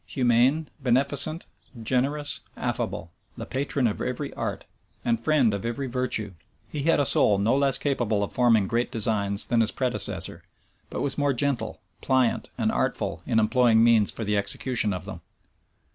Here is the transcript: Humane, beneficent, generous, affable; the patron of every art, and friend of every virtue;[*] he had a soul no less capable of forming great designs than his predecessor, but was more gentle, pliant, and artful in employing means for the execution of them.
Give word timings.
Humane, 0.07 0.67
beneficent, 0.81 1.45
generous, 1.79 2.39
affable; 2.57 3.11
the 3.37 3.45
patron 3.45 3.85
of 3.85 4.01
every 4.01 4.33
art, 4.33 4.65
and 5.05 5.19
friend 5.19 5.53
of 5.53 5.63
every 5.63 5.85
virtue;[*] 5.85 6.33
he 6.67 6.81
had 6.81 6.99
a 6.99 7.05
soul 7.05 7.37
no 7.37 7.55
less 7.55 7.77
capable 7.77 8.23
of 8.23 8.33
forming 8.33 8.67
great 8.67 8.89
designs 8.91 9.45
than 9.45 9.61
his 9.61 9.69
predecessor, 9.69 10.41
but 10.89 11.01
was 11.01 11.19
more 11.19 11.33
gentle, 11.33 11.79
pliant, 12.01 12.49
and 12.57 12.71
artful 12.71 13.21
in 13.27 13.37
employing 13.37 13.83
means 13.83 14.09
for 14.09 14.23
the 14.23 14.35
execution 14.37 14.91
of 14.91 15.05
them. 15.05 15.21